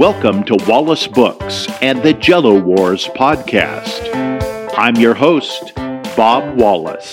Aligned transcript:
Welcome 0.00 0.44
to 0.44 0.56
Wallace 0.66 1.06
Books 1.06 1.66
and 1.82 2.02
the 2.02 2.14
Jello 2.14 2.58
Wars 2.58 3.08
podcast. 3.08 4.08
I'm 4.78 4.96
your 4.96 5.12
host, 5.12 5.74
Bob 6.16 6.58
Wallace. 6.58 7.12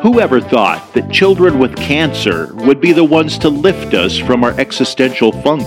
Whoever 0.00 0.40
thought 0.40 0.94
that 0.94 1.12
children 1.12 1.58
with 1.58 1.76
cancer 1.76 2.54
would 2.54 2.80
be 2.80 2.92
the 2.92 3.04
ones 3.04 3.36
to 3.40 3.50
lift 3.50 3.92
us 3.92 4.16
from 4.16 4.44
our 4.44 4.58
existential 4.58 5.30
funk? 5.42 5.62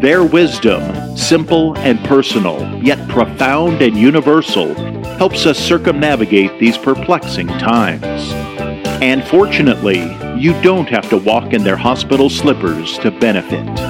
Their 0.00 0.24
wisdom, 0.24 1.16
simple 1.16 1.78
and 1.78 2.04
personal, 2.04 2.82
yet 2.82 3.08
profound 3.08 3.80
and 3.80 3.96
universal, 3.96 4.74
helps 5.18 5.46
us 5.46 5.56
circumnavigate 5.56 6.58
these 6.58 6.76
perplexing 6.76 7.46
times. 7.46 8.32
And 9.00 9.22
fortunately, 9.22 10.00
you 10.36 10.60
don't 10.62 10.88
have 10.88 11.08
to 11.10 11.16
walk 11.16 11.52
in 11.52 11.62
their 11.62 11.76
hospital 11.76 12.28
slippers 12.28 12.98
to 12.98 13.12
benefit. 13.12 13.85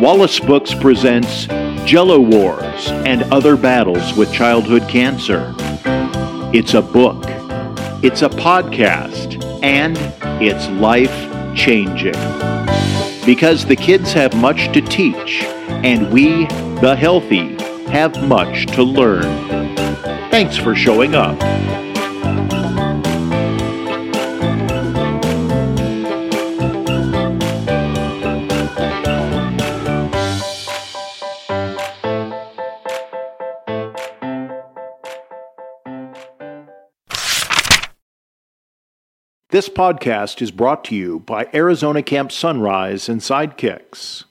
Wallace 0.00 0.40
Books 0.40 0.72
presents 0.72 1.44
Jello 1.84 2.20
Wars 2.20 2.88
and 2.88 3.22
Other 3.24 3.54
Battles 3.54 4.16
with 4.16 4.32
Childhood 4.32 4.88
Cancer. 4.88 5.54
It's 6.54 6.72
a 6.72 6.80
book, 6.80 7.22
it's 8.02 8.22
a 8.22 8.30
podcast, 8.30 9.44
and 9.62 9.98
it's 10.42 10.66
life 10.80 11.14
changing. 11.54 12.14
Because 13.26 13.66
the 13.66 13.76
kids 13.76 14.14
have 14.14 14.34
much 14.34 14.72
to 14.72 14.80
teach, 14.80 15.42
and 15.84 16.10
we, 16.10 16.46
the 16.80 16.96
healthy, 16.98 17.62
have 17.90 18.26
much 18.26 18.68
to 18.68 18.82
learn. 18.82 19.22
Thanks 20.30 20.56
for 20.56 20.74
showing 20.74 21.14
up. 21.14 21.38
This 39.50 39.68
podcast 39.68 40.40
is 40.42 40.52
brought 40.52 40.84
to 40.84 40.94
you 40.94 41.18
by 41.18 41.48
Arizona 41.52 42.04
Camp 42.04 42.30
Sunrise 42.30 43.08
and 43.08 43.20
Sidekicks. 43.20 44.22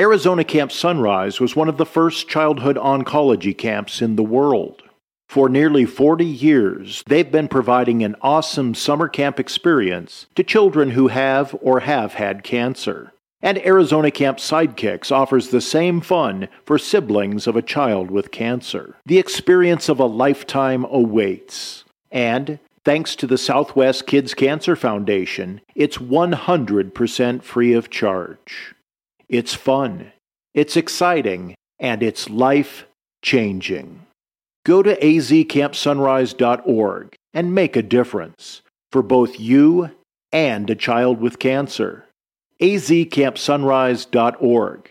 Arizona 0.00 0.42
Camp 0.42 0.72
Sunrise 0.72 1.38
was 1.38 1.54
one 1.54 1.68
of 1.68 1.76
the 1.76 1.86
first 1.86 2.28
childhood 2.28 2.74
oncology 2.74 3.56
camps 3.56 4.02
in 4.02 4.16
the 4.16 4.24
world. 4.24 4.82
For 5.28 5.48
nearly 5.48 5.84
40 5.84 6.24
years, 6.24 7.04
they've 7.06 7.30
been 7.30 7.46
providing 7.46 8.02
an 8.02 8.16
awesome 8.20 8.74
summer 8.74 9.06
camp 9.06 9.38
experience 9.38 10.26
to 10.34 10.42
children 10.42 10.90
who 10.90 11.06
have 11.06 11.56
or 11.60 11.78
have 11.78 12.14
had 12.14 12.42
cancer. 12.42 13.12
And 13.40 13.64
Arizona 13.64 14.10
Camp 14.10 14.38
Sidekicks 14.38 15.12
offers 15.12 15.50
the 15.50 15.60
same 15.60 16.00
fun 16.00 16.48
for 16.64 16.78
siblings 16.78 17.46
of 17.46 17.54
a 17.54 17.62
child 17.62 18.10
with 18.10 18.32
cancer. 18.32 18.96
The 19.06 19.20
experience 19.20 19.88
of 19.88 20.00
a 20.00 20.06
lifetime 20.06 20.84
awaits. 20.84 21.84
And 22.10 22.58
Thanks 22.88 23.12
to 23.16 23.26
the 23.26 23.36
Southwest 23.36 24.06
Kids 24.06 24.32
Cancer 24.32 24.74
Foundation, 24.74 25.60
it's 25.74 25.98
100% 25.98 27.42
free 27.42 27.74
of 27.74 27.90
charge. 27.90 28.74
It's 29.28 29.52
fun, 29.52 30.12
it's 30.54 30.74
exciting, 30.74 31.54
and 31.78 32.02
it's 32.02 32.30
life 32.30 32.86
changing. 33.20 34.06
Go 34.64 34.82
to 34.82 34.98
azcampsunrise.org 35.00 37.14
and 37.34 37.54
make 37.54 37.76
a 37.76 37.82
difference 37.82 38.62
for 38.90 39.02
both 39.02 39.38
you 39.38 39.90
and 40.32 40.70
a 40.70 40.74
child 40.74 41.20
with 41.20 41.38
cancer. 41.38 42.06
azcampsunrise.org. 42.58 44.90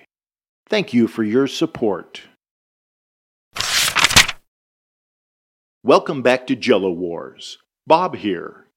Thank 0.69 0.93
you 0.93 1.07
for 1.07 1.23
your 1.23 1.47
support. 1.47 2.21
Welcome 5.83 6.21
back 6.21 6.45
to 6.45 6.55
Jello 6.55 6.91
Wars. 6.91 7.57
Bob 7.87 8.17
here. 8.17 8.67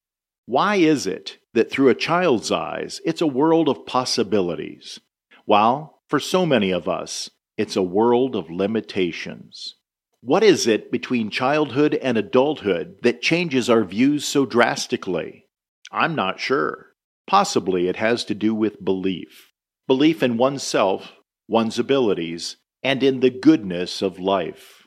Why 0.46 0.76
is 0.76 1.04
it 1.04 1.38
that 1.52 1.68
through 1.68 1.88
a 1.88 1.96
child's 1.96 2.52
eyes, 2.52 3.00
it's 3.04 3.20
a 3.20 3.26
world 3.26 3.68
of 3.68 3.84
possibilities, 3.84 5.00
while 5.44 6.02
for 6.08 6.20
so 6.20 6.46
many 6.46 6.70
of 6.70 6.88
us, 6.88 7.28
it's 7.56 7.74
a 7.74 7.82
world 7.82 8.36
of 8.36 8.52
limitations? 8.52 9.74
What 10.20 10.44
is 10.44 10.68
it 10.68 10.92
between 10.92 11.28
childhood 11.28 11.96
and 11.96 12.16
adulthood 12.16 12.98
that 13.02 13.20
changes 13.20 13.68
our 13.68 13.82
views 13.82 14.24
so 14.24 14.46
drastically? 14.46 15.46
I'm 15.90 16.14
not 16.14 16.38
sure. 16.38 16.94
Possibly 17.26 17.88
it 17.88 17.96
has 17.96 18.24
to 18.26 18.34
do 18.34 18.54
with 18.54 18.84
belief 18.84 19.48
belief 19.88 20.22
in 20.22 20.36
oneself, 20.36 21.14
one's 21.48 21.80
abilities, 21.80 22.58
and 22.80 23.02
in 23.02 23.18
the 23.18 23.30
goodness 23.30 24.02
of 24.02 24.20
life. 24.20 24.79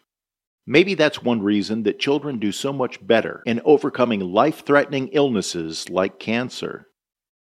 Maybe 0.66 0.94
that's 0.94 1.22
one 1.22 1.41
reason 1.41 1.84
that 1.84 2.00
children 2.00 2.40
do 2.40 2.51
so 2.51 2.72
much 2.72 3.06
better 3.06 3.44
in 3.46 3.62
overcoming 3.66 4.22
life 4.22 4.66
threatening 4.66 5.09
illnesses 5.09 5.90
like 5.90 6.19
cancer. 6.19 6.88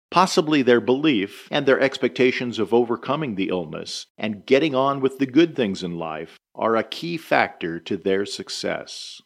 Possibly 0.09 0.61
their 0.61 0.81
belief 0.81 1.47
and 1.51 1.65
their 1.65 1.79
expectations 1.79 2.59
of 2.59 2.73
overcoming 2.73 3.35
the 3.35 3.49
illness 3.49 4.07
and 4.17 4.45
getting 4.45 4.75
on 4.75 5.01
with 5.01 5.19
the 5.19 5.25
good 5.25 5.55
things 5.55 5.83
in 5.83 5.97
life 5.97 6.37
are 6.55 6.75
a 6.75 6.83
key 6.83 7.17
factor 7.17 7.79
to 7.79 7.97
their 7.97 8.25
success. 8.25 9.21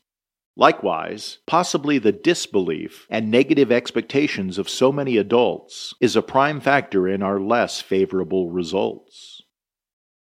Likewise, 0.56 1.40
possibly 1.46 1.98
the 1.98 2.12
disbelief 2.12 3.06
and 3.10 3.30
negative 3.30 3.72
expectations 3.72 4.58
of 4.58 4.70
so 4.70 4.92
many 4.92 5.18
adults 5.18 5.94
is 6.00 6.16
a 6.16 6.22
prime 6.22 6.62
factor 6.62 7.08
in 7.08 7.22
our 7.22 7.40
less 7.40 7.82
favorable 7.82 8.50
results. 8.50 9.42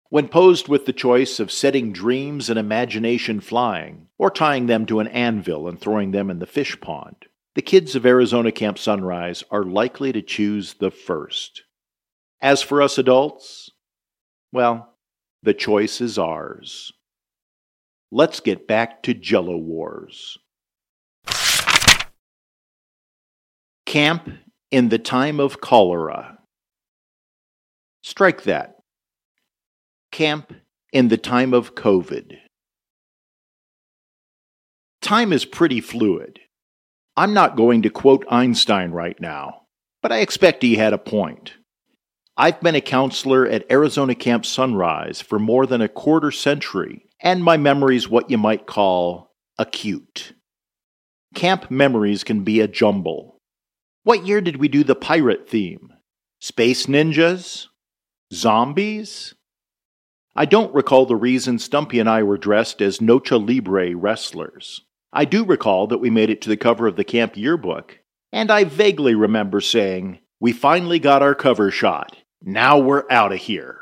When 0.09 0.29
posed 0.29 0.69
with 0.69 0.85
the 0.85 0.93
choice 0.93 1.39
of 1.39 1.51
setting 1.51 1.91
dreams 1.91 2.49
and 2.49 2.57
imagination 2.57 3.41
flying, 3.41 4.07
or 4.17 4.31
tying 4.31 4.67
them 4.67 4.85
to 4.85 5.01
an 5.01 5.07
anvil 5.07 5.67
and 5.67 5.79
throwing 5.79 6.11
them 6.11 6.29
in 6.29 6.39
the 6.39 6.45
fish 6.45 6.79
pond, 6.79 7.25
the 7.55 7.61
kids 7.61 7.93
of 7.93 8.05
Arizona 8.05 8.53
Camp 8.53 8.79
Sunrise 8.79 9.43
are 9.51 9.63
likely 9.63 10.13
to 10.13 10.21
choose 10.21 10.75
the 10.75 10.91
first. 10.91 11.63
As 12.41 12.61
for 12.61 12.81
us 12.81 12.97
adults, 12.97 13.71
well, 14.53 14.93
the 15.43 15.53
choice 15.53 15.99
is 15.99 16.17
ours. 16.17 16.93
Let's 18.09 18.39
get 18.39 18.65
back 18.65 19.03
to 19.03 19.13
Jello 19.13 19.57
Wars. 19.57 20.37
Camp 23.85 24.29
in 24.71 24.87
the 24.87 24.99
time 24.99 25.41
of 25.41 25.59
cholera. 25.59 26.39
Strike 28.03 28.43
that 28.43 28.76
camp 30.11 30.53
in 30.91 31.07
the 31.07 31.17
time 31.17 31.53
of 31.53 31.75
COVID. 31.75 32.37
Time 35.01 35.31
is 35.31 35.45
pretty 35.45 35.81
fluid. 35.81 36.39
I'm 37.15 37.33
not 37.33 37.55
going 37.55 37.81
to 37.83 37.89
quote 37.89 38.25
Einstein 38.29 38.91
right 38.91 39.19
now, 39.19 39.63
but 40.01 40.11
I 40.11 40.19
expect 40.19 40.63
he 40.63 40.75
had 40.75 40.93
a 40.93 40.97
point. 40.97 41.53
I've 42.35 42.61
been 42.61 42.75
a 42.75 42.81
counselor 42.81 43.47
at 43.47 43.69
Arizona 43.71 44.13
Camp 44.13 44.45
Sunrise 44.45 45.21
for 45.21 45.39
more 45.39 45.65
than 45.65 45.81
a 45.81 45.89
quarter 45.89 46.29
century, 46.29 47.05
and 47.19 47.43
my 47.43 47.57
memory's 47.57 48.07
what 48.07 48.29
you 48.29 48.37
might 48.37 48.67
call 48.67 49.31
acute. 49.57 50.33
Camp 51.33 51.71
memories 51.71 52.23
can 52.23 52.43
be 52.43 52.59
a 52.59 52.67
jumble. 52.67 53.37
What 54.03 54.25
year 54.25 54.41
did 54.41 54.57
we 54.57 54.67
do 54.67 54.83
the 54.83 54.95
pirate 54.95 55.49
theme? 55.49 55.93
Space 56.39 56.85
ninjas? 56.85 57.67
Zombies? 58.31 59.33
I 60.39 60.45
don't 60.45 60.71
recall 60.71 61.07
the 61.07 61.15
reason 61.15 61.57
Stumpy 61.57 61.97
and 61.97 62.07
I 62.07 62.21
were 62.21 62.37
dressed 62.37 62.79
as 62.79 62.99
Nacho 62.99 63.43
Libre 63.43 63.95
wrestlers. 63.95 64.81
I 65.11 65.25
do 65.25 65.43
recall 65.43 65.87
that 65.87 65.97
we 65.97 66.11
made 66.11 66.29
it 66.29 66.41
to 66.41 66.49
the 66.49 66.55
cover 66.55 66.85
of 66.85 66.95
the 66.95 67.03
camp 67.03 67.35
yearbook, 67.35 68.01
and 68.31 68.51
I 68.51 68.63
vaguely 68.63 69.15
remember 69.15 69.61
saying, 69.61 70.19
We 70.39 70.51
finally 70.51 70.99
got 70.99 71.23
our 71.23 71.33
cover 71.33 71.71
shot. 71.71 72.17
Now 72.39 72.77
we're 72.77 73.05
out 73.09 73.31
of 73.31 73.39
here. 73.39 73.79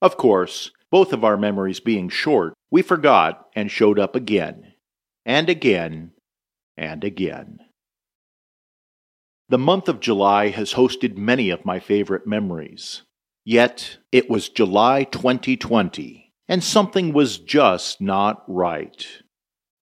Of 0.00 0.16
course, 0.16 0.70
both 0.90 1.12
of 1.12 1.22
our 1.22 1.36
memories 1.36 1.80
being 1.80 2.08
short, 2.08 2.54
we 2.70 2.80
forgot 2.80 3.46
and 3.54 3.70
showed 3.70 3.98
up 3.98 4.16
again, 4.16 4.72
and 5.26 5.50
again, 5.50 6.12
and 6.78 7.04
again. 7.04 7.58
The 9.50 9.58
month 9.58 9.86
of 9.90 10.00
July 10.00 10.48
has 10.48 10.72
hosted 10.72 11.18
many 11.18 11.50
of 11.50 11.66
my 11.66 11.78
favorite 11.78 12.26
memories. 12.26 13.02
Yet 13.50 13.96
it 14.12 14.28
was 14.28 14.50
July 14.50 15.04
2020, 15.04 16.34
and 16.48 16.62
something 16.62 17.14
was 17.14 17.38
just 17.38 17.98
not 17.98 18.44
right. 18.46 19.06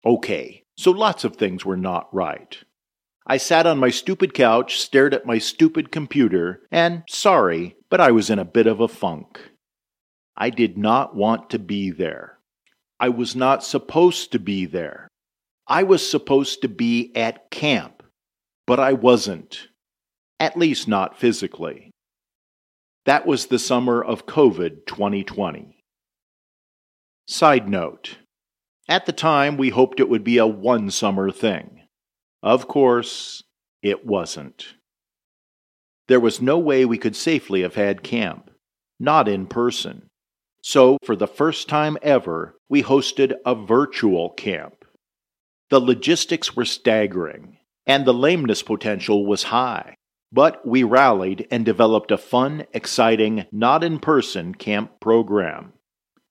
Okay, 0.04 0.64
so 0.76 0.90
lots 0.90 1.24
of 1.24 1.36
things 1.36 1.64
were 1.64 1.74
not 1.78 2.14
right. 2.14 2.58
I 3.26 3.38
sat 3.38 3.66
on 3.66 3.78
my 3.78 3.88
stupid 3.88 4.34
couch, 4.34 4.78
stared 4.78 5.14
at 5.14 5.24
my 5.24 5.38
stupid 5.38 5.90
computer, 5.90 6.60
and 6.70 7.04
sorry, 7.08 7.74
but 7.88 8.02
I 8.02 8.10
was 8.10 8.28
in 8.28 8.38
a 8.38 8.44
bit 8.44 8.66
of 8.66 8.80
a 8.80 8.86
funk. 8.86 9.40
I 10.36 10.50
did 10.50 10.76
not 10.76 11.16
want 11.16 11.48
to 11.48 11.58
be 11.58 11.90
there. 11.90 12.40
I 13.00 13.08
was 13.08 13.34
not 13.34 13.64
supposed 13.64 14.30
to 14.32 14.38
be 14.38 14.66
there. 14.66 15.08
I 15.66 15.84
was 15.84 16.06
supposed 16.06 16.60
to 16.60 16.68
be 16.68 17.12
at 17.16 17.50
camp, 17.50 18.02
but 18.66 18.78
I 18.78 18.92
wasn't. 18.92 19.68
At 20.38 20.58
least 20.58 20.86
not 20.86 21.18
physically. 21.18 21.92
That 23.04 23.26
was 23.26 23.46
the 23.46 23.58
summer 23.58 24.02
of 24.02 24.26
COVID 24.26 24.86
2020. 24.86 25.78
Side 27.26 27.68
note 27.68 28.18
At 28.88 29.06
the 29.06 29.12
time, 29.12 29.56
we 29.56 29.70
hoped 29.70 30.00
it 30.00 30.08
would 30.08 30.24
be 30.24 30.38
a 30.38 30.46
one 30.46 30.90
summer 30.90 31.30
thing. 31.30 31.82
Of 32.42 32.68
course, 32.68 33.42
it 33.82 34.06
wasn't. 34.06 34.74
There 36.08 36.20
was 36.20 36.40
no 36.40 36.58
way 36.58 36.84
we 36.84 36.98
could 36.98 37.16
safely 37.16 37.62
have 37.62 37.74
had 37.74 38.02
camp, 38.02 38.50
not 38.98 39.28
in 39.28 39.46
person. 39.46 40.08
So, 40.62 40.98
for 41.04 41.16
the 41.16 41.26
first 41.26 41.68
time 41.68 41.96
ever, 42.02 42.56
we 42.68 42.82
hosted 42.82 43.34
a 43.44 43.54
virtual 43.54 44.30
camp. 44.30 44.84
The 45.70 45.80
logistics 45.80 46.56
were 46.56 46.64
staggering, 46.64 47.58
and 47.86 48.04
the 48.04 48.14
lameness 48.14 48.62
potential 48.62 49.26
was 49.26 49.44
high. 49.44 49.94
But 50.30 50.66
we 50.66 50.82
rallied 50.82 51.46
and 51.50 51.64
developed 51.64 52.10
a 52.10 52.19
fun, 52.19 52.66
exciting, 52.72 53.46
not 53.50 53.82
in 53.82 53.98
person 53.98 54.54
camp 54.54 55.00
program. 55.00 55.72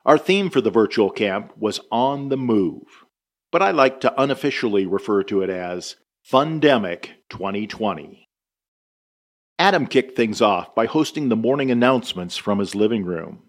Our 0.05 0.17
theme 0.17 0.49
for 0.49 0.61
the 0.61 0.69
virtual 0.69 1.09
camp 1.09 1.53
was 1.57 1.81
On 1.91 2.29
the 2.29 2.37
Move, 2.37 3.05
but 3.51 3.61
I 3.61 3.71
like 3.71 3.99
to 4.01 4.21
unofficially 4.21 4.85
refer 4.85 5.23
to 5.23 5.41
it 5.41 5.49
as 5.49 5.95
Fundemic 6.23 7.09
2020. 7.29 8.27
Adam 9.59 9.87
kicked 9.87 10.15
things 10.15 10.41
off 10.41 10.75
by 10.75 10.85
hosting 10.85 11.29
the 11.29 11.35
morning 11.35 11.71
announcements 11.71 12.37
from 12.37 12.59
his 12.59 12.75
living 12.75 13.03
room. 13.03 13.46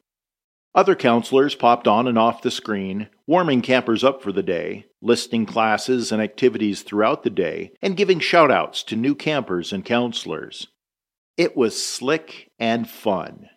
Other 0.74 0.94
counselors 0.94 1.54
popped 1.54 1.88
on 1.88 2.06
and 2.06 2.18
off 2.18 2.42
the 2.42 2.50
screen, 2.50 3.08
warming 3.26 3.62
campers 3.62 4.04
up 4.04 4.22
for 4.22 4.32
the 4.32 4.42
day, 4.42 4.86
listing 5.00 5.46
classes 5.46 6.12
and 6.12 6.22
activities 6.22 6.82
throughout 6.82 7.22
the 7.22 7.30
day, 7.30 7.72
and 7.82 7.96
giving 7.96 8.20
shoutouts 8.20 8.84
to 8.86 8.96
new 8.96 9.14
campers 9.14 9.72
and 9.72 9.84
counselors. 9.84 10.68
It 11.36 11.56
was 11.56 11.82
slick 11.82 12.50
and 12.58 12.88
fun. 12.88 13.48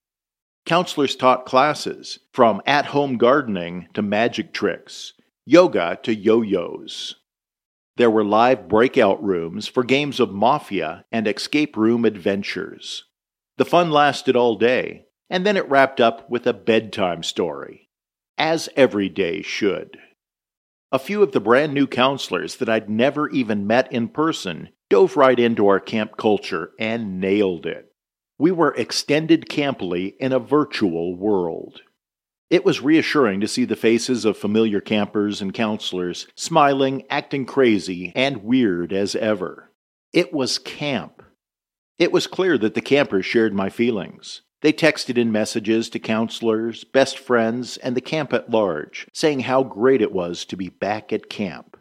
Counselors 0.66 1.16
taught 1.16 1.46
classes 1.46 2.20
from 2.32 2.62
at 2.66 2.88
home 2.88 3.18
gardening 3.18 3.88
to 3.94 4.02
magic 4.02 4.54
tricks, 4.54 5.14
yoga 5.46 6.00
to 6.04 6.16
yo 6.16 6.42
yos. 6.42 7.16
There 7.98 8.12
were 8.12 8.24
live 8.24 8.68
breakout 8.68 9.22
rooms 9.24 9.68
for 9.68 9.84
games 9.84 10.20
of 10.20 10.32
Mafia 10.32 11.06
and 11.12 11.28
escape 11.28 11.76
room 11.76 12.06
adventures. 12.06 13.04
The 13.58 13.66
fun 13.66 13.92
lasted 13.92 14.36
all 14.36 14.56
day, 14.56 15.06
and 15.32 15.46
then 15.46 15.56
it 15.56 15.70
wrapped 15.70 16.02
up 16.02 16.30
with 16.30 16.46
a 16.46 16.54
bedtime 16.54 17.24
story, 17.24 17.90
as 18.38 18.68
every 18.76 19.08
day 19.08 19.42
should. 19.42 19.98
A 20.92 21.00
few 21.00 21.24
of 21.24 21.32
the 21.32 21.40
brand 21.40 21.74
new 21.74 21.88
counselors 21.88 22.58
that 22.58 22.68
I'd 22.68 22.90
never 22.90 23.30
even 23.30 23.66
met 23.66 23.90
in 23.94 24.10
person 24.10 24.70
dove 24.90 25.16
right 25.16 25.40
into 25.40 25.70
our 25.70 25.80
camp 25.80 26.18
culture 26.18 26.72
and 26.78 27.22
nailed 27.22 27.66
it. 27.66 27.94
We 28.38 28.52
were 28.52 28.76
extended 28.76 29.48
camply 29.48 30.16
in 30.20 30.34
a 30.34 30.40
virtual 30.40 31.16
world. 31.16 31.82
It 32.50 32.66
was 32.66 32.82
reassuring 32.82 33.40
to 33.40 33.48
see 33.48 33.64
the 33.64 33.78
faces 33.78 34.26
of 34.26 34.38
familiar 34.38 34.82
campers 34.82 35.42
and 35.42 35.54
counselors 35.54 36.28
smiling, 36.36 37.04
acting 37.10 37.46
crazy, 37.46 38.12
and 38.14 38.44
weird 38.44 38.92
as 38.92 39.16
ever. 39.16 39.72
It 40.12 40.34
was 40.34 40.60
camp. 40.60 41.24
It 41.98 42.12
was 42.12 42.28
clear 42.28 42.58
that 42.58 42.74
the 42.74 42.82
campers 42.82 43.26
shared 43.26 43.54
my 43.54 43.70
feelings. 43.70 44.42
They 44.62 44.72
texted 44.72 45.18
in 45.18 45.32
messages 45.32 45.90
to 45.90 46.00
counselors, 46.00 46.84
best 46.84 47.18
friends, 47.18 47.78
and 47.78 47.96
the 47.96 48.02
camp 48.02 48.32
at 48.32 48.52
large, 48.52 49.08
saying 49.12 49.42
how 49.42 49.64
great 49.64 50.02
it 50.02 50.12
was 50.12 50.46
to 50.46 50.56
be 50.56 50.70
back 50.70 51.12
at 51.12 51.30
camp. 51.30 51.78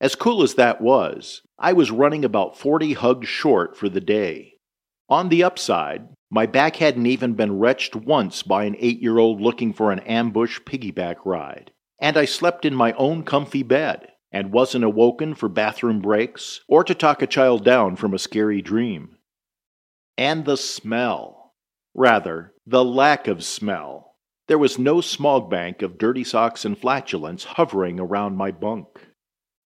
As 0.00 0.14
cool 0.14 0.42
as 0.42 0.54
that 0.54 0.80
was, 0.80 1.42
I 1.58 1.72
was 1.72 1.90
running 1.90 2.24
about 2.24 2.58
40 2.58 2.92
hugs 2.94 3.28
short 3.28 3.76
for 3.76 3.88
the 3.88 4.00
day. 4.00 4.54
On 5.08 5.28
the 5.28 5.42
upside, 5.42 6.08
my 6.30 6.46
back 6.46 6.76
hadn't 6.76 7.06
even 7.06 7.34
been 7.34 7.58
wretched 7.58 8.04
once 8.04 8.42
by 8.42 8.64
an 8.64 8.76
eight 8.78 9.00
year 9.00 9.18
old 9.18 9.40
looking 9.40 9.72
for 9.72 9.92
an 9.92 10.00
ambush 10.00 10.60
piggyback 10.60 11.16
ride. 11.24 11.72
And 12.00 12.16
I 12.16 12.24
slept 12.24 12.64
in 12.64 12.74
my 12.74 12.92
own 12.94 13.24
comfy 13.24 13.62
bed 13.62 14.08
and 14.32 14.52
wasn't 14.52 14.84
awoken 14.84 15.34
for 15.34 15.48
bathroom 15.48 16.00
breaks 16.00 16.60
or 16.66 16.82
to 16.84 16.94
talk 16.94 17.22
a 17.22 17.26
child 17.26 17.64
down 17.64 17.96
from 17.96 18.14
a 18.14 18.18
scary 18.18 18.60
dream. 18.60 19.16
And 20.18 20.44
the 20.44 20.56
smell. 20.56 21.43
Rather, 21.94 22.52
the 22.66 22.84
lack 22.84 23.28
of 23.28 23.44
smell. 23.44 24.16
There 24.48 24.58
was 24.58 24.78
no 24.78 25.00
smog 25.00 25.48
bank 25.48 25.80
of 25.80 25.96
dirty 25.96 26.24
socks 26.24 26.64
and 26.64 26.76
flatulence 26.76 27.44
hovering 27.44 28.00
around 28.00 28.36
my 28.36 28.50
bunk. 28.50 28.86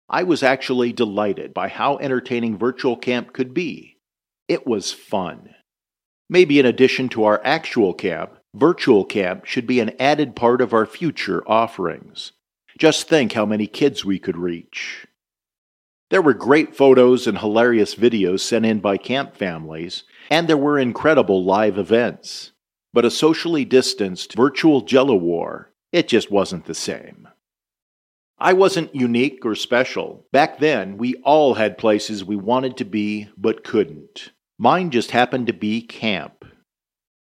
I 0.10 0.24
was 0.24 0.44
actually 0.44 0.92
delighted 0.92 1.54
by 1.54 1.70
how 1.70 1.98
entertaining 1.98 2.58
virtual 2.58 2.98
camp 2.98 3.32
could 3.32 3.54
be. 3.54 3.98
It 4.48 4.68
was 4.68 4.92
fun. 4.92 5.56
Maybe 6.30 6.60
in 6.60 6.66
addition 6.66 7.10
to 7.10 7.24
our 7.24 7.42
actual 7.44 7.94
camp, 7.94 8.38
virtual 8.54 9.06
camp 9.06 9.46
should 9.46 9.66
be 9.66 9.80
an 9.80 9.92
added 10.00 10.36
part 10.36 10.62
of 10.62 10.74
our 10.74 10.86
future 10.86 11.44
offerings. 11.48 12.34
Just 12.78 13.08
think 13.08 13.34
how 13.34 13.46
many 13.46 13.68
kids 13.68 14.04
we 14.04 14.20
could 14.20 14.38
reach. 14.38 15.08
There 16.10 16.22
were 16.24 16.34
great 16.34 16.76
photos 16.76 17.28
and 17.28 17.38
hilarious 17.38 17.94
videos 17.94 18.40
sent 18.40 18.66
in 18.66 18.80
by 18.80 18.98
camp 18.98 19.36
families, 19.36 20.04
and 20.30 20.48
there 20.48 20.58
were 20.58 20.80
incredible 20.80 21.44
live 21.44 21.78
events. 21.78 22.52
But 22.92 23.06
a 23.06 23.12
socially 23.12 23.66
distanced 23.66 24.36
virtual 24.36 24.82
jello 24.82 25.16
war, 25.16 25.72
it 25.92 26.08
just 26.08 26.32
wasn't 26.32 26.66
the 26.66 26.74
same. 26.74 27.28
I 28.40 28.54
wasn't 28.54 28.96
unique 28.96 29.46
or 29.46 29.54
special. 29.54 30.26
Back 30.32 30.60
then, 30.60 30.98
we 30.98 31.16
all 31.24 31.56
had 31.56 31.78
places 31.78 32.24
we 32.24 32.38
wanted 32.38 32.78
to 32.78 32.86
be 32.86 33.30
but 33.38 33.64
couldn't. 33.64 34.32
Mine 34.58 34.90
just 34.90 35.12
happened 35.12 35.46
to 35.48 35.54
be 35.54 35.82
camp. 35.82 36.39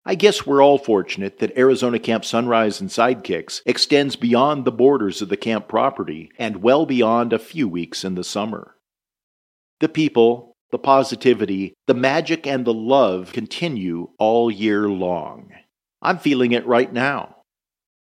I 0.05 0.17
guess 0.17 0.45
we're 0.45 0.63
all 0.63 0.79
fortunate 0.79 1.39
that 1.39 1.57
Arizona 1.57 2.01
Camp 2.01 2.25
Sunrise 2.25 2.81
and 2.81 2.91
Sidekicks 2.91 3.63
extends 3.65 4.17
beyond 4.17 4.65
the 4.65 4.73
borders 4.73 5.23
of 5.23 5.29
the 5.29 5.37
camp 5.37 5.69
property 5.69 6.33
and 6.39 6.63
well 6.63 6.87
beyond 6.87 7.33
a 7.33 7.39
few 7.39 7.69
weeks 7.69 8.03
in 8.03 8.17
the 8.17 8.25
summer. 8.25 8.77
The 9.79 9.89
people, 9.89 10.57
the 10.73 10.79
positivity, 10.79 11.75
the 11.87 11.95
magic, 11.95 12.49
and 12.49 12.65
the 12.65 12.75
love 12.75 13.33
continue 13.33 14.11
all 14.19 14.51
year 14.51 14.89
long. 14.89 15.51
I'm 16.01 16.19
feeling 16.19 16.51
it 16.51 16.67
right 16.67 16.93
now. 16.93 17.37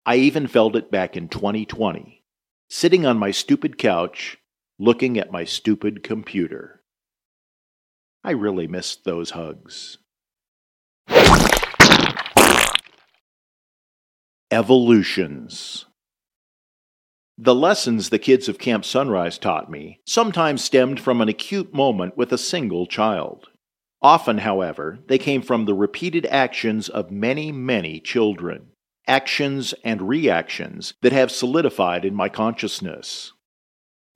I 0.05 0.17
even 0.17 0.49
felt 0.49 0.75
it 0.75 0.91
back 0.91 1.17
in 1.17 1.29
2020, 1.29 2.25
sitting 2.69 3.07
on 3.07 3.19
my 3.19 3.31
stupid 3.31 3.79
couch, 3.79 4.39
looking 4.81 5.17
at 5.17 5.31
my 5.31 5.45
stupid 5.45 6.03
computer. 6.03 6.83
I 8.25 8.33
really 8.33 8.67
missed 8.67 9.05
those 9.05 9.31
hugs. 9.31 9.99
Evolutions. 14.55 15.87
The 17.37 17.57
lessons 17.57 18.11
the 18.11 18.21
kids 18.21 18.49
of 18.49 18.57
Camp 18.57 18.85
Sunrise 18.85 19.37
taught 19.37 19.69
me 19.69 19.99
sometimes 20.07 20.63
stemmed 20.63 21.01
from 21.01 21.21
an 21.21 21.29
acute 21.29 21.75
moment 21.75 22.17
with 22.17 22.33
a 22.33 22.39
single 22.39 22.87
child. 22.87 23.49
Often, 24.01 24.39
however, 24.39 25.01
they 25.09 25.19
came 25.19 25.43
from 25.43 25.65
the 25.65 25.75
repeated 25.75 26.25
actions 26.27 26.89
of 26.89 27.11
many, 27.11 27.51
many 27.51 27.99
children. 27.99 28.69
Actions 29.09 29.75
and 29.83 30.03
reactions 30.03 30.95
that 31.03 31.11
have 31.11 31.33
solidified 31.33 32.05
in 32.05 32.15
my 32.15 32.29
consciousness. 32.29 33.33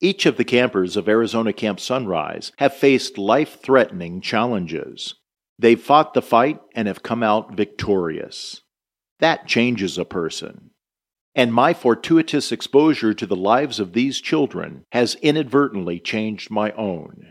Each 0.00 0.24
of 0.24 0.36
the 0.36 0.44
campers 0.44 0.96
of 0.96 1.08
Arizona 1.08 1.52
Camp 1.52 1.80
Sunrise 1.80 2.52
have 2.58 2.74
faced 2.74 3.18
life 3.18 3.60
threatening 3.60 4.20
challenges. 4.20 5.16
They've 5.58 5.82
fought 5.82 6.14
the 6.14 6.22
fight 6.22 6.60
and 6.76 6.86
have 6.86 7.02
come 7.02 7.24
out 7.24 7.56
victorious. 7.56 8.62
That 9.20 9.46
changes 9.46 9.98
a 9.98 10.04
person. 10.04 10.70
And 11.34 11.52
my 11.52 11.74
fortuitous 11.74 12.50
exposure 12.50 13.14
to 13.14 13.26
the 13.26 13.36
lives 13.36 13.78
of 13.78 13.92
these 13.92 14.20
children 14.20 14.84
has 14.92 15.14
inadvertently 15.16 16.00
changed 16.00 16.50
my 16.50 16.72
own. 16.72 17.26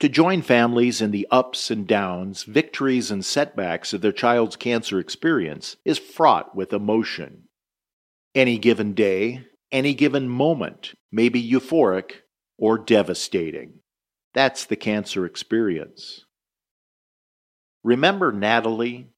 To 0.00 0.08
join 0.08 0.42
families 0.42 1.02
in 1.02 1.10
the 1.10 1.26
ups 1.30 1.70
and 1.70 1.86
downs, 1.86 2.44
victories 2.44 3.10
and 3.10 3.24
setbacks 3.24 3.92
of 3.92 4.00
their 4.00 4.12
child's 4.12 4.56
cancer 4.56 4.98
experience 4.98 5.76
is 5.84 5.98
fraught 5.98 6.56
with 6.56 6.72
emotion. 6.72 7.48
Any 8.34 8.58
given 8.58 8.94
day, 8.94 9.44
any 9.70 9.92
given 9.92 10.28
moment 10.28 10.94
may 11.12 11.28
be 11.28 11.42
euphoric 11.42 12.22
or 12.56 12.78
devastating. 12.78 13.80
That's 14.32 14.64
the 14.64 14.76
cancer 14.76 15.26
experience. 15.26 16.24
Remember 17.82 18.32
Natalie? 18.32 19.08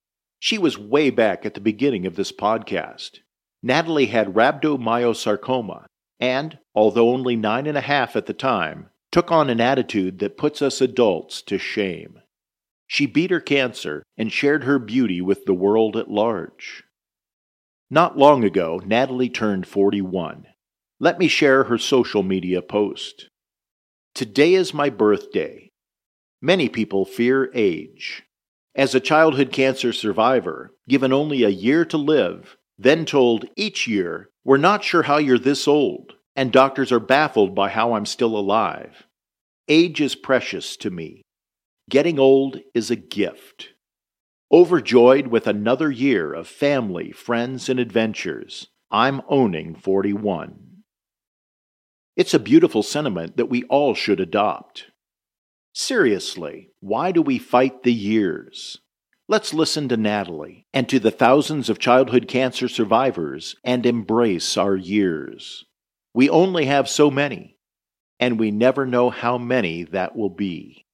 She 0.43 0.59
was 0.59 0.77
way 0.77 1.11
back 1.11 1.47
at 1.47 1.55
the 1.55 1.61
beginning 1.61 2.05
of 2.05 2.17
this 2.17 2.33
podcast. 2.33 3.21
Natalie 3.63 4.07
had 4.07 4.35
rhabdomyosarcoma, 4.35 5.85
and, 6.19 6.59
although 6.75 7.11
only 7.11 7.37
nine 7.37 7.69
and 7.69 7.79
a 7.79 7.81
half 7.81 8.17
at 8.17 8.27
the 8.27 8.35
time, 8.35 8.89
took 9.13 9.31
on 9.31 9.49
an 9.49 9.61
attitude 9.61 10.19
that 10.19 10.37
puts 10.37 10.61
us 10.61 10.81
adults 10.81 11.43
to 11.43 11.59
shame. 11.59 12.19
She 12.89 13.07
beat 13.07 13.31
her 13.31 13.39
cancer 13.39 14.03
and 14.17 14.33
shared 14.33 14.65
her 14.65 14.81
beauty 14.81 15.21
with 15.21 15.45
the 15.45 15.55
world 15.55 15.97
at 15.97 16.11
large. 16.11 16.83
Not 17.89 18.19
long 18.19 18.43
ago, 18.43 18.83
Natalie 18.85 19.31
turned 19.31 19.69
41. 19.69 20.49
Let 20.99 21.21
me 21.21 21.29
share 21.29 21.63
her 21.65 21.79
social 21.79 22.25
media 22.25 22.63
post. 22.63 23.29
Today 24.13 24.55
is 24.55 24.75
my 24.75 24.91
birthday. 24.91 25.69
Many 26.41 26.69
people 26.69 27.05
fear 27.05 27.49
age. 27.55 28.25
As 28.75 28.95
a 28.95 29.01
childhood 29.01 29.53
cancer 29.53 29.93
survivor, 29.93 30.73
given 30.89 31.13
only 31.13 31.43
a 31.43 31.51
year 31.51 31.85
to 31.87 31.99
live, 31.99 32.57
then 32.79 33.05
told 33.05 33.45
each 33.55 33.87
year, 33.87 34.31
We're 34.45 34.57
not 34.57 34.83
sure 34.83 35.03
how 35.03 35.19
you're 35.19 35.39
this 35.39 35.69
old, 35.69 36.15
and 36.35 36.51
doctors 36.51 36.91
are 36.91 37.01
baffled 37.01 37.55
by 37.55 37.69
how 37.69 37.93
I'm 37.93 38.07
still 38.07 38.37
alive. 38.37 39.07
Age 39.69 40.01
is 40.01 40.15
precious 40.15 40.77
to 40.79 40.91
me. 40.91 41.23
Getting 41.91 42.19
old 42.19 42.61
is 42.75 42.91
a 42.91 42.97
gift. 42.97 43.75
Overjoyed 44.51 45.27
with 45.27 45.47
another 45.47 45.91
year 45.91 46.33
of 46.33 46.49
family, 46.49 47.13
friends, 47.13 47.69
and 47.69 47.79
adventures, 47.79 48.69
I'm 48.91 49.21
owning 49.29 49.75
41. 49.75 50.83
It's 52.17 52.35
a 52.35 52.39
beautiful 52.39 52.83
sentiment 52.83 53.37
that 53.37 53.51
we 53.51 53.65
all 53.65 53.95
should 53.95 54.21
adopt. 54.21 54.92
Seriously, 55.75 56.71
why 56.81 57.13
do 57.13 57.23
we 57.23 57.39
fight 57.39 57.83
the 57.83 57.93
years? 57.93 58.79
Let's 59.27 59.55
listen 59.55 59.89
to 59.89 59.97
Natalie 59.97 60.67
and 60.75 60.87
to 60.91 60.99
the 61.01 61.11
thousands 61.11 61.71
of 61.71 61.79
childhood 61.79 62.29
cancer 62.29 62.69
survivors 62.69 63.57
and 63.65 63.87
embrace 63.87 64.59
our 64.59 64.77
years. 64.77 65.65
We 66.13 66.29
only 66.29 66.67
have 66.67 66.91
so 66.91 67.11
many, 67.11 67.57
and 68.21 68.39
we 68.39 68.51
never 68.51 68.85
know 68.85 69.09
how 69.09 69.39
many 69.39 69.85
that 69.85 70.15
will 70.15 70.29
be. 70.29 70.85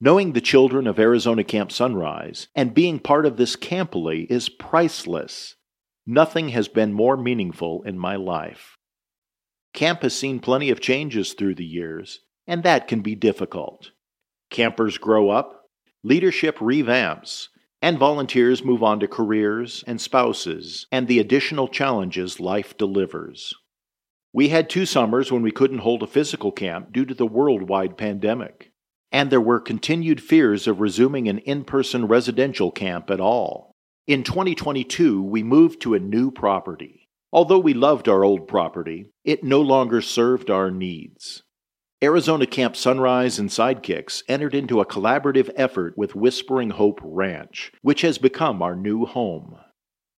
Knowing 0.00 0.32
the 0.32 0.40
children 0.40 0.86
of 0.86 0.98
Arizona 0.98 1.44
Camp 1.44 1.70
Sunrise 1.70 2.48
and 2.54 2.72
being 2.72 2.98
part 2.98 3.26
of 3.26 3.36
this 3.36 3.56
campily 3.56 4.26
is 4.30 4.48
priceless. 4.48 5.56
Nothing 6.06 6.48
has 6.48 6.66
been 6.66 6.94
more 6.94 7.16
meaningful 7.16 7.82
in 7.82 7.98
my 7.98 8.16
life. 8.16 8.78
Camp 9.74 10.02
has 10.02 10.14
seen 10.14 10.40
plenty 10.40 10.70
of 10.70 10.80
changes 10.80 11.34
through 11.34 11.54
the 11.54 11.64
years, 11.64 12.20
and 12.46 12.62
that 12.62 12.88
can 12.88 13.00
be 13.00 13.14
difficult. 13.14 13.90
Campers 14.50 14.98
grow 14.98 15.30
up, 15.30 15.66
leadership 16.02 16.58
revamps, 16.58 17.48
and 17.80 17.98
volunteers 17.98 18.64
move 18.64 18.82
on 18.82 19.00
to 19.00 19.08
careers 19.08 19.82
and 19.86 20.00
spouses 20.00 20.86
and 20.92 21.08
the 21.08 21.18
additional 21.18 21.68
challenges 21.68 22.40
life 22.40 22.76
delivers. 22.76 23.54
We 24.32 24.48
had 24.48 24.70
two 24.70 24.86
summers 24.86 25.30
when 25.30 25.42
we 25.42 25.50
couldn't 25.50 25.78
hold 25.78 26.02
a 26.02 26.06
physical 26.06 26.52
camp 26.52 26.92
due 26.92 27.04
to 27.04 27.14
the 27.14 27.26
worldwide 27.26 27.96
pandemic 27.96 28.72
and 29.12 29.30
there 29.30 29.40
were 29.40 29.60
continued 29.60 30.22
fears 30.22 30.66
of 30.66 30.80
resuming 30.80 31.28
an 31.28 31.38
in 31.38 31.64
person 31.64 32.06
residential 32.06 32.70
camp 32.70 33.10
at 33.10 33.20
all. 33.20 33.76
In 34.06 34.24
2022, 34.24 35.22
we 35.22 35.42
moved 35.42 35.82
to 35.82 35.94
a 35.94 36.00
new 36.00 36.30
property. 36.30 37.08
Although 37.30 37.60
we 37.60 37.74
loved 37.74 38.08
our 38.08 38.24
old 38.24 38.48
property, 38.48 39.10
it 39.22 39.44
no 39.44 39.60
longer 39.60 40.00
served 40.00 40.50
our 40.50 40.70
needs. 40.70 41.42
Arizona 42.02 42.46
Camp 42.46 42.76
Sunrise 42.76 43.38
and 43.38 43.48
Sidekicks 43.48 44.22
entered 44.28 44.54
into 44.54 44.80
a 44.80 44.86
collaborative 44.86 45.50
effort 45.54 45.96
with 45.96 46.16
Whispering 46.16 46.70
Hope 46.70 47.00
Ranch, 47.02 47.72
which 47.82 48.00
has 48.00 48.18
become 48.18 48.60
our 48.60 48.74
new 48.74 49.06
home. 49.06 49.56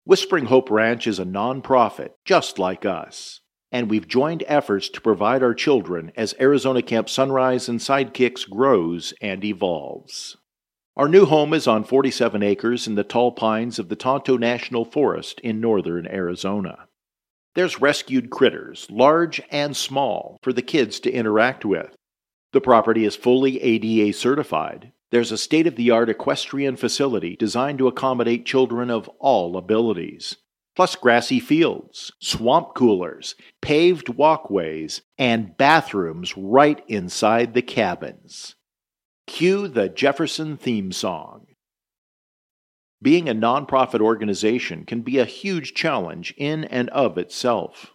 Whispering 0.04 0.46
Hope 0.46 0.70
Ranch 0.70 1.06
is 1.06 1.18
a 1.18 1.24
nonprofit, 1.24 2.10
just 2.24 2.58
like 2.58 2.84
us 2.86 3.40
and 3.74 3.90
we've 3.90 4.06
joined 4.06 4.44
efforts 4.46 4.88
to 4.88 5.00
provide 5.00 5.42
our 5.42 5.52
children 5.52 6.12
as 6.16 6.32
Arizona 6.38 6.80
Camp 6.80 7.08
Sunrise 7.08 7.68
and 7.68 7.80
Sidekicks 7.80 8.48
grows 8.48 9.12
and 9.20 9.44
evolves. 9.44 10.36
Our 10.96 11.08
new 11.08 11.24
home 11.24 11.52
is 11.52 11.66
on 11.66 11.82
47 11.82 12.40
acres 12.40 12.86
in 12.86 12.94
the 12.94 13.02
tall 13.02 13.32
pines 13.32 13.80
of 13.80 13.88
the 13.88 13.96
Tonto 13.96 14.36
National 14.36 14.84
Forest 14.84 15.40
in 15.40 15.60
northern 15.60 16.06
Arizona. 16.06 16.86
There's 17.54 17.80
rescued 17.80 18.30
critters, 18.30 18.86
large 18.90 19.40
and 19.50 19.76
small, 19.76 20.38
for 20.42 20.52
the 20.52 20.62
kids 20.62 21.00
to 21.00 21.12
interact 21.12 21.64
with. 21.64 21.94
The 22.52 22.60
property 22.60 23.04
is 23.04 23.16
fully 23.16 23.60
ADA 23.60 24.12
certified. 24.12 24.92
There's 25.10 25.32
a 25.32 25.38
state 25.38 25.66
of 25.66 25.76
the 25.76 25.90
art 25.90 26.08
equestrian 26.08 26.76
facility 26.76 27.36
designed 27.36 27.78
to 27.78 27.86
accommodate 27.86 28.46
children 28.46 28.90
of 28.90 29.08
all 29.20 29.56
abilities 29.56 30.36
plus 30.74 30.96
grassy 30.96 31.40
fields, 31.40 32.12
swamp 32.20 32.74
coolers, 32.74 33.34
paved 33.60 34.08
walkways, 34.08 35.02
and 35.18 35.56
bathrooms 35.56 36.36
right 36.36 36.82
inside 36.88 37.54
the 37.54 37.62
cabins. 37.62 38.56
Cue 39.26 39.68
the 39.68 39.88
Jefferson 39.88 40.56
theme 40.56 40.92
song. 40.92 41.43
Being 43.04 43.28
a 43.28 43.34
nonprofit 43.34 44.00
organization 44.00 44.86
can 44.86 45.02
be 45.02 45.18
a 45.18 45.26
huge 45.26 45.74
challenge 45.74 46.32
in 46.38 46.64
and 46.64 46.88
of 46.88 47.18
itself. 47.18 47.92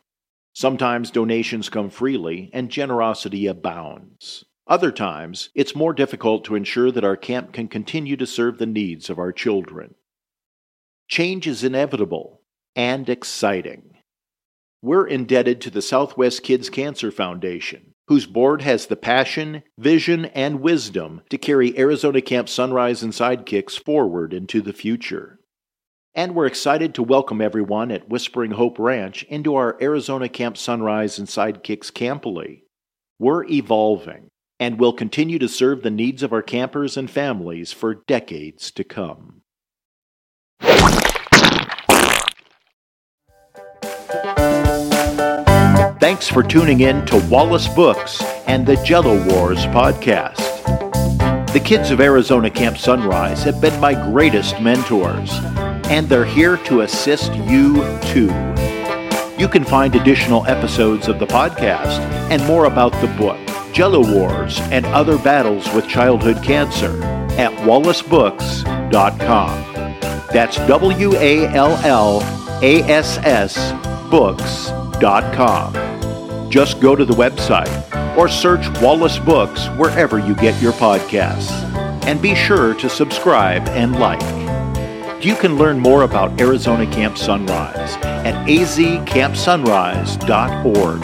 Sometimes 0.54 1.10
donations 1.10 1.68
come 1.68 1.90
freely 1.90 2.52
and 2.54 2.70
generosity 2.70 3.48
abounds. 3.48 4.46
Other 4.68 4.92
times, 4.92 5.50
it's 5.56 5.76
more 5.76 5.94
difficult 5.94 6.46
to 6.46 6.54
ensure 6.54 6.92
that 6.92 7.04
our 7.04 7.18
camp 7.18 7.54
can 7.54 7.68
continue 7.68 8.18
to 8.18 8.28
serve 8.28 8.60
the 8.60 8.68
needs 8.68 9.10
of 9.10 9.18
our 9.18 9.32
children. 9.32 9.96
Change 11.08 11.48
is 11.48 11.64
inevitable, 11.64 12.44
and 12.76 13.10
exciting. 13.10 13.96
We're 14.84 15.08
indebted 15.08 15.60
to 15.62 15.72
the 15.72 15.82
Southwest 15.82 16.44
Kids 16.44 16.70
Cancer 16.70 17.10
Foundation, 17.10 17.96
whose 18.10 18.26
board 18.26 18.64
has 18.64 18.88
the 18.88 18.96
passion, 18.96 19.62
vision, 19.78 20.26
and 20.26 20.60
wisdom 20.60 21.22
to 21.30 21.38
carry 21.38 21.78
Arizona 21.78 22.20
Camp 22.20 22.50
Sunrise 22.50 23.04
and 23.04 23.14
Sidekicks 23.14 23.78
forward 23.78 24.34
into 24.34 24.62
the 24.64 24.74
future. 24.74 25.40
And 26.16 26.34
we're 26.34 26.48
excited 26.48 26.96
to 26.96 27.04
welcome 27.04 27.40
everyone 27.40 27.92
at 27.92 28.10
Whispering 28.10 28.50
Hope 28.50 28.80
Ranch 28.80 29.22
into 29.30 29.54
our 29.54 29.78
Arizona 29.80 30.28
Camp 30.28 30.58
Sunrise 30.58 31.20
and 31.20 31.28
Sidekicks 31.28 31.92
Campily. 31.92 32.64
We're 33.20 33.46
evolving 33.46 34.30
and 34.60 34.80
will 34.80 34.94
continue 34.94 35.38
to 35.38 35.48
serve 35.48 35.84
the 35.84 35.92
needs 35.92 36.24
of 36.24 36.34
our 36.34 36.42
campers 36.42 36.98
and 36.98 37.12
families 37.12 37.72
for 37.72 37.94
decades 38.08 38.72
to 38.72 38.84
come. 38.84 39.39
Thanks 46.20 46.34
for 46.34 46.44
tuning 46.44 46.82
in 46.82 47.06
to 47.06 47.18
Wallace 47.30 47.70
Books 47.70 48.22
and 48.46 48.66
the 48.66 48.76
Jello 48.84 49.26
Wars 49.30 49.60
podcast. 49.68 50.36
The 51.54 51.62
kids 51.62 51.92
of 51.92 52.02
Arizona 52.02 52.50
Camp 52.50 52.78
Sunrise 52.78 53.42
have 53.46 53.62
been 53.62 53.80
my 53.80 53.94
greatest 53.94 54.60
mentors, 54.60 55.32
and 55.88 56.10
they're 56.10 56.26
here 56.26 56.58
to 56.58 56.82
assist 56.82 57.34
you 57.34 57.76
too. 58.02 58.34
You 59.38 59.48
can 59.48 59.64
find 59.64 59.96
additional 59.96 60.46
episodes 60.46 61.08
of 61.08 61.20
the 61.20 61.26
podcast 61.26 62.00
and 62.30 62.46
more 62.46 62.66
about 62.66 62.92
the 63.00 63.08
book, 63.18 63.40
Jello 63.72 64.02
Wars 64.14 64.60
and 64.74 64.86
Other 64.88 65.18
Battles 65.18 65.74
with 65.74 65.88
Childhood 65.88 66.44
Cancer 66.44 67.02
at 67.40 67.54
wallacebooks.com. 67.64 69.64
That's 70.34 70.58
W 70.68 71.16
A 71.16 71.48
L 71.56 71.78
L 71.86 72.20
A 72.62 72.82
S 72.82 73.20
S 73.20 73.72
books.com. 74.12 75.89
Just 76.50 76.82
go 76.82 76.96
to 76.96 77.06
the 77.06 77.14
website 77.14 78.18
or 78.18 78.28
search 78.28 78.68
Wallace 78.82 79.20
Books 79.20 79.68
wherever 79.78 80.20
you 80.20 80.36
get 80.36 80.60
your 80.62 80.74
podcasts. 80.74 81.52
And 82.06 82.22
be 82.22 82.34
sure 82.34 82.74
to 82.76 82.90
subscribe 82.90 83.68
and 83.70 84.00
like. 84.00 84.22
You 85.24 85.36
can 85.36 85.58
learn 85.58 85.80
more 85.80 86.04
about 86.04 86.42
Arizona 86.42 86.86
Camp 86.92 87.18
Sunrise 87.18 87.96
at 88.04 88.48
azcampsunrise.org. 88.48 91.02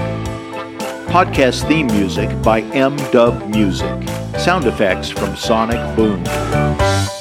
Podcast 1.07 1.67
theme 1.67 1.87
music 1.87 2.41
by 2.41 2.61
M 2.61 2.95
Dub 3.11 3.47
Music. 3.49 4.07
Sound 4.39 4.65
effects 4.65 5.09
from 5.09 5.35
Sonic 5.35 5.95
Boom. 5.95 6.23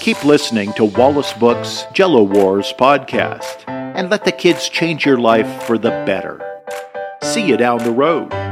Keep 0.00 0.24
listening 0.24 0.72
to 0.74 0.84
Wallace 0.84 1.32
Books 1.34 1.84
Jello 1.92 2.22
Wars 2.22 2.72
podcast 2.78 3.68
and 3.68 4.08
let 4.10 4.24
the 4.24 4.32
kids 4.32 4.68
change 4.68 5.04
your 5.04 5.18
life 5.18 5.64
for 5.64 5.78
the 5.78 5.90
better. 6.06 6.53
See 7.34 7.48
you 7.48 7.56
down 7.56 7.78
the 7.82 7.90
road. 7.90 8.43